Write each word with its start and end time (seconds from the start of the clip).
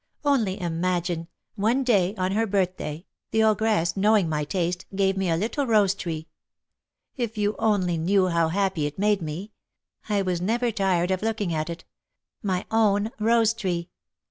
Only 0.25 0.59
imagine, 0.59 1.27
one 1.53 1.83
day, 1.83 2.15
on 2.15 2.31
her 2.31 2.47
birthday, 2.47 3.05
the 3.29 3.43
ogress, 3.43 3.95
knowing 3.95 4.27
my 4.27 4.43
taste, 4.45 4.87
gave 4.95 5.15
me 5.15 5.29
a 5.29 5.37
little 5.37 5.67
rose 5.67 5.93
tree. 5.93 6.27
If 7.17 7.37
you 7.37 7.55
only 7.59 7.99
knew 7.99 8.29
how 8.29 8.47
happy 8.47 8.87
it 8.87 8.97
made 8.97 9.21
me, 9.21 9.51
I 10.09 10.23
was 10.23 10.41
never 10.41 10.71
tired 10.71 11.11
of 11.11 11.21
looking 11.21 11.53
at 11.53 11.69
it, 11.69 11.85
my 12.41 12.65
own 12.71 13.11
rose 13.19 13.53
tree! 13.53 13.91